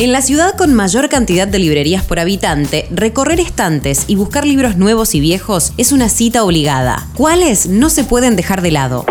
En 0.00 0.12
la 0.12 0.22
ciudad 0.22 0.54
con 0.56 0.74
mayor 0.74 1.08
cantidad 1.08 1.48
de 1.48 1.58
librerías 1.58 2.04
por 2.04 2.20
habitante, 2.20 2.86
recorrer 2.92 3.40
estantes 3.40 4.04
y 4.06 4.14
buscar 4.14 4.46
libros 4.46 4.76
nuevos 4.76 5.16
y 5.16 5.18
viejos 5.18 5.72
es 5.76 5.90
una 5.90 6.08
cita 6.08 6.44
obligada. 6.44 7.08
¿Cuáles 7.16 7.66
no 7.66 7.90
se 7.90 8.04
pueden 8.04 8.36
dejar 8.36 8.62
de 8.62 8.70
lado? 8.70 9.04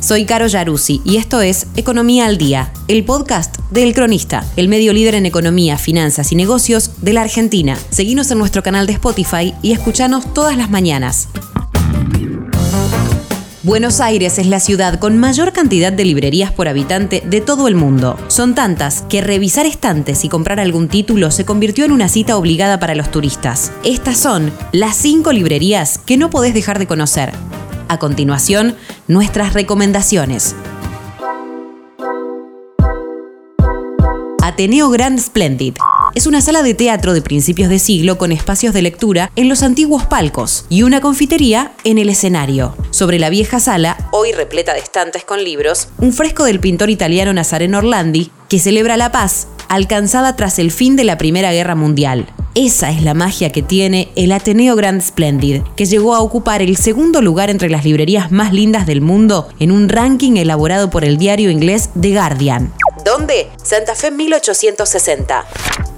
Soy 0.00 0.24
Caro 0.24 0.48
Yaruzzi 0.48 1.00
y 1.04 1.18
esto 1.18 1.40
es 1.40 1.68
Economía 1.76 2.26
al 2.26 2.38
Día, 2.38 2.72
el 2.88 3.04
podcast 3.04 3.58
del 3.70 3.94
Cronista, 3.94 4.44
el 4.56 4.66
medio 4.66 4.92
líder 4.92 5.14
en 5.14 5.26
economía, 5.26 5.78
finanzas 5.78 6.32
y 6.32 6.34
negocios 6.34 6.90
de 7.02 7.12
la 7.12 7.20
Argentina. 7.20 7.78
Seguinos 7.90 8.28
en 8.32 8.38
nuestro 8.38 8.64
canal 8.64 8.88
de 8.88 8.94
Spotify 8.94 9.54
y 9.62 9.70
escuchanos 9.70 10.34
todas 10.34 10.56
las 10.56 10.70
mañanas. 10.70 11.28
Buenos 13.64 14.00
Aires 14.00 14.40
es 14.40 14.48
la 14.48 14.58
ciudad 14.58 14.98
con 14.98 15.18
mayor 15.18 15.52
cantidad 15.52 15.92
de 15.92 16.04
librerías 16.04 16.50
por 16.50 16.66
habitante 16.66 17.22
de 17.24 17.40
todo 17.40 17.68
el 17.68 17.76
mundo. 17.76 18.18
Son 18.26 18.56
tantas 18.56 19.02
que 19.02 19.20
revisar 19.20 19.66
estantes 19.66 20.24
y 20.24 20.28
comprar 20.28 20.58
algún 20.58 20.88
título 20.88 21.30
se 21.30 21.44
convirtió 21.44 21.84
en 21.84 21.92
una 21.92 22.08
cita 22.08 22.36
obligada 22.36 22.80
para 22.80 22.96
los 22.96 23.12
turistas. 23.12 23.70
Estas 23.84 24.18
son 24.18 24.52
las 24.72 24.96
cinco 24.96 25.32
librerías 25.32 25.98
que 25.98 26.16
no 26.16 26.28
podés 26.28 26.54
dejar 26.54 26.80
de 26.80 26.88
conocer. 26.88 27.30
A 27.86 28.00
continuación, 28.00 28.74
nuestras 29.06 29.52
recomendaciones. 29.52 30.56
Ateneo 34.44 34.90
Grand 34.90 35.20
Splendid 35.20 35.74
es 36.16 36.26
una 36.26 36.40
sala 36.40 36.64
de 36.64 36.74
teatro 36.74 37.14
de 37.14 37.22
principios 37.22 37.68
de 37.68 37.78
siglo 37.78 38.18
con 38.18 38.32
espacios 38.32 38.74
de 38.74 38.82
lectura 38.82 39.30
en 39.36 39.48
los 39.48 39.62
antiguos 39.62 40.04
palcos 40.06 40.66
y 40.68 40.82
una 40.82 41.00
confitería 41.00 41.74
en 41.84 41.96
el 41.96 42.08
escenario. 42.08 42.76
Sobre 42.90 43.20
la 43.20 43.30
vieja 43.30 43.60
sala, 43.60 44.08
hoy 44.10 44.32
repleta 44.32 44.74
de 44.74 44.80
estantes 44.80 45.24
con 45.24 45.44
libros, 45.44 45.90
un 45.98 46.12
fresco 46.12 46.42
del 46.42 46.58
pintor 46.58 46.90
italiano 46.90 47.32
Nazareno 47.32 47.78
Orlandi 47.78 48.32
que 48.48 48.58
celebra 48.58 48.96
la 48.96 49.12
paz 49.12 49.46
alcanzada 49.68 50.34
tras 50.34 50.58
el 50.58 50.72
fin 50.72 50.96
de 50.96 51.04
la 51.04 51.18
Primera 51.18 51.52
Guerra 51.52 51.76
Mundial. 51.76 52.26
Esa 52.56 52.90
es 52.90 53.04
la 53.04 53.14
magia 53.14 53.50
que 53.50 53.62
tiene 53.62 54.10
el 54.16 54.32
Ateneo 54.32 54.74
Grand 54.74 55.00
Splendid, 55.00 55.62
que 55.76 55.86
llegó 55.86 56.16
a 56.16 56.20
ocupar 56.20 56.62
el 56.62 56.76
segundo 56.76 57.22
lugar 57.22 57.48
entre 57.48 57.70
las 57.70 57.84
librerías 57.84 58.32
más 58.32 58.52
lindas 58.52 58.86
del 58.86 59.02
mundo 59.02 59.48
en 59.60 59.70
un 59.70 59.88
ranking 59.88 60.32
elaborado 60.36 60.90
por 60.90 61.04
el 61.04 61.16
diario 61.16 61.48
inglés 61.48 61.90
The 61.98 62.12
Guardian. 62.12 62.74
¿Dónde? 63.04 63.50
Santa 63.62 63.94
Fe 63.94 64.10
1860. 64.10 65.46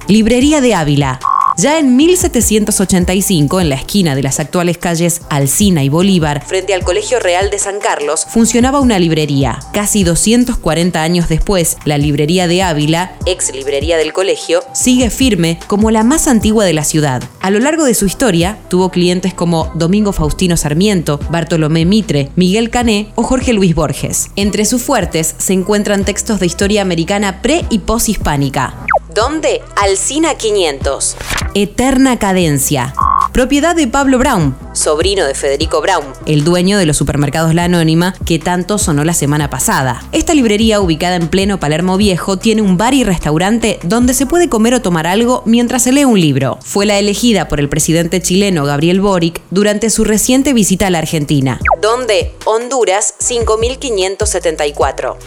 Librería 0.08 0.60
de 0.60 0.74
Ávila. 0.74 1.20
Ya 1.56 1.78
en 1.78 1.94
1785, 1.94 3.60
en 3.60 3.68
la 3.68 3.76
esquina 3.76 4.16
de 4.16 4.24
las 4.24 4.40
actuales 4.40 4.76
calles 4.76 5.20
Alcina 5.30 5.84
y 5.84 5.88
Bolívar, 5.88 6.44
frente 6.44 6.74
al 6.74 6.82
Colegio 6.82 7.20
Real 7.20 7.48
de 7.48 7.60
San 7.60 7.78
Carlos, 7.78 8.26
funcionaba 8.28 8.80
una 8.80 8.98
librería. 8.98 9.60
Casi 9.72 10.02
240 10.02 11.00
años 11.00 11.28
después, 11.28 11.76
la 11.84 11.96
librería 11.96 12.48
de 12.48 12.64
Ávila, 12.64 13.16
ex 13.24 13.54
librería 13.54 13.96
del 13.98 14.12
colegio, 14.12 14.64
sigue 14.74 15.10
firme 15.10 15.60
como 15.68 15.92
la 15.92 16.02
más 16.02 16.26
antigua 16.26 16.64
de 16.64 16.72
la 16.72 16.82
ciudad. 16.82 17.22
A 17.40 17.50
lo 17.50 17.60
largo 17.60 17.84
de 17.84 17.94
su 17.94 18.06
historia, 18.06 18.58
tuvo 18.68 18.90
clientes 18.90 19.32
como 19.32 19.70
Domingo 19.76 20.12
Faustino 20.12 20.56
Sarmiento, 20.56 21.20
Bartolomé 21.30 21.84
Mitre, 21.84 22.30
Miguel 22.34 22.70
Cané 22.70 23.12
o 23.14 23.22
Jorge 23.22 23.52
Luis 23.52 23.76
Borges. 23.76 24.30
Entre 24.34 24.64
sus 24.64 24.82
fuertes 24.82 25.36
se 25.38 25.52
encuentran 25.52 26.04
textos 26.04 26.40
de 26.40 26.46
historia 26.46 26.82
americana 26.82 27.42
pre 27.42 27.64
y 27.70 27.78
post-hispánica. 27.78 28.74
¿Dónde? 29.14 29.62
Alcina 29.76 30.34
500. 30.34 31.16
Eterna 31.56 32.18
Cadencia. 32.18 32.92
Propiedad 33.32 33.76
de 33.76 33.86
Pablo 33.86 34.18
Brown, 34.18 34.56
sobrino 34.72 35.24
de 35.24 35.34
Federico 35.34 35.80
Brown, 35.80 36.04
el 36.26 36.42
dueño 36.42 36.78
de 36.78 36.86
los 36.86 36.96
supermercados 36.96 37.54
La 37.54 37.62
Anónima, 37.64 38.12
que 38.26 38.40
tanto 38.40 38.76
sonó 38.76 39.04
la 39.04 39.14
semana 39.14 39.50
pasada. 39.50 40.02
Esta 40.10 40.34
librería, 40.34 40.80
ubicada 40.80 41.14
en 41.14 41.28
pleno 41.28 41.60
Palermo 41.60 41.96
Viejo, 41.96 42.38
tiene 42.38 42.62
un 42.62 42.76
bar 42.76 42.92
y 42.92 43.04
restaurante 43.04 43.78
donde 43.84 44.14
se 44.14 44.26
puede 44.26 44.48
comer 44.48 44.74
o 44.74 44.82
tomar 44.82 45.06
algo 45.06 45.42
mientras 45.46 45.84
se 45.84 45.92
lee 45.92 46.04
un 46.04 46.20
libro. 46.20 46.58
Fue 46.60 46.86
la 46.86 46.98
elegida 46.98 47.46
por 47.46 47.60
el 47.60 47.68
presidente 47.68 48.20
chileno 48.20 48.64
Gabriel 48.64 49.00
Boric 49.00 49.40
durante 49.50 49.90
su 49.90 50.02
reciente 50.02 50.52
visita 50.54 50.88
a 50.88 50.90
la 50.90 50.98
Argentina. 50.98 51.60
¿Dónde? 51.80 52.34
Honduras 52.46 53.14
5574. 53.20 55.18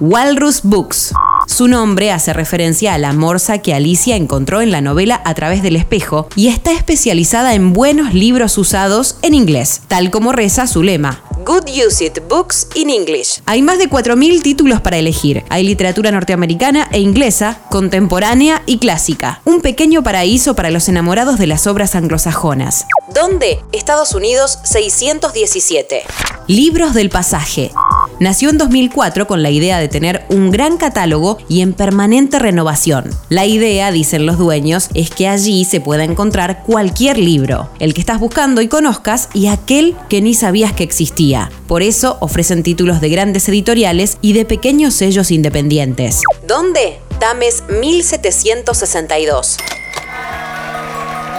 Walrus 0.00 0.62
Books. 0.62 1.12
Su 1.54 1.68
nombre 1.68 2.10
hace 2.10 2.32
referencia 2.32 2.94
a 2.94 2.98
la 2.98 3.12
morsa 3.12 3.58
que 3.58 3.74
Alicia 3.74 4.16
encontró 4.16 4.60
en 4.60 4.72
la 4.72 4.80
novela 4.80 5.22
A 5.24 5.34
través 5.34 5.62
del 5.62 5.76
espejo 5.76 6.26
y 6.34 6.48
está 6.48 6.72
especializada 6.72 7.54
en 7.54 7.72
buenos 7.72 8.12
libros 8.12 8.58
usados 8.58 9.18
en 9.22 9.34
inglés, 9.34 9.82
tal 9.86 10.10
como 10.10 10.32
reza 10.32 10.66
su 10.66 10.82
lema. 10.82 11.22
Good 11.46 11.68
Use 11.68 12.06
It 12.06 12.18
Books 12.28 12.66
in 12.74 12.90
English. 12.90 13.40
Hay 13.46 13.62
más 13.62 13.78
de 13.78 13.88
4.000 13.88 14.42
títulos 14.42 14.80
para 14.80 14.96
elegir. 14.96 15.44
Hay 15.48 15.62
literatura 15.62 16.10
norteamericana 16.10 16.88
e 16.90 16.98
inglesa, 16.98 17.60
contemporánea 17.70 18.64
y 18.66 18.78
clásica. 18.78 19.40
Un 19.44 19.60
pequeño 19.60 20.02
paraíso 20.02 20.56
para 20.56 20.72
los 20.72 20.88
enamorados 20.88 21.38
de 21.38 21.46
las 21.46 21.68
obras 21.68 21.94
anglosajonas. 21.94 22.84
¿Dónde? 23.14 23.60
Estados 23.70 24.12
Unidos 24.12 24.58
617. 24.64 26.02
Libros 26.48 26.94
del 26.94 27.10
pasaje. 27.10 27.70
Nació 28.20 28.50
en 28.50 28.58
2004 28.58 29.26
con 29.26 29.42
la 29.42 29.50
idea 29.50 29.78
de 29.78 29.88
tener 29.88 30.24
un 30.28 30.50
gran 30.50 30.76
catálogo 30.76 31.38
y 31.48 31.60
en 31.60 31.72
permanente 31.72 32.38
renovación. 32.38 33.10
La 33.28 33.46
idea, 33.46 33.90
dicen 33.90 34.26
los 34.26 34.38
dueños, 34.38 34.88
es 34.94 35.10
que 35.10 35.28
allí 35.28 35.64
se 35.64 35.80
pueda 35.80 36.04
encontrar 36.04 36.62
cualquier 36.64 37.18
libro, 37.18 37.70
el 37.78 37.94
que 37.94 38.00
estás 38.00 38.20
buscando 38.20 38.60
y 38.62 38.68
conozcas 38.68 39.28
y 39.34 39.48
aquel 39.48 39.96
que 40.08 40.20
ni 40.20 40.34
sabías 40.34 40.72
que 40.72 40.84
existía. 40.84 41.50
Por 41.66 41.82
eso 41.82 42.16
ofrecen 42.20 42.62
títulos 42.62 43.00
de 43.00 43.08
grandes 43.08 43.48
editoriales 43.48 44.18
y 44.20 44.32
de 44.32 44.44
pequeños 44.44 44.94
sellos 44.94 45.30
independientes. 45.30 46.20
¿Dónde? 46.46 46.98
Tames 47.18 47.62
1762. 47.80 49.56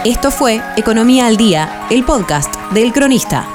Esto 0.06 0.30
fue 0.30 0.62
Economía 0.78 1.26
al 1.26 1.36
Día, 1.36 1.88
el 1.90 2.04
podcast 2.06 2.54
del 2.72 2.94
cronista. 2.94 3.55